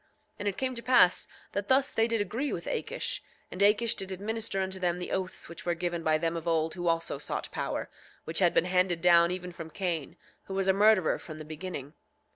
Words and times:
8:15 0.01 0.07
And 0.39 0.47
it 0.47 0.57
came 0.57 0.73
to 0.73 0.81
pass 0.81 1.27
that 1.51 1.67
thus 1.67 1.93
they 1.93 2.07
did 2.07 2.21
agree 2.21 2.51
with 2.51 2.65
Akish. 2.65 3.19
And 3.51 3.61
Akish 3.61 3.95
did 3.95 4.11
administer 4.11 4.59
unto 4.59 4.79
them 4.79 4.97
the 4.97 5.11
oaths 5.11 5.47
which 5.47 5.63
were 5.63 5.75
given 5.75 6.01
by 6.01 6.17
them 6.17 6.35
of 6.35 6.47
old 6.47 6.73
who 6.73 6.87
also 6.87 7.19
sought 7.19 7.51
power, 7.51 7.87
which 8.23 8.39
had 8.39 8.51
been 8.51 8.65
handed 8.65 9.03
down 9.03 9.29
even 9.29 9.51
from 9.51 9.69
Cain, 9.69 10.17
who 10.45 10.55
was 10.55 10.67
a 10.67 10.73
murderer 10.73 11.19
from 11.19 11.37
the 11.37 11.45
beginning. 11.45 11.93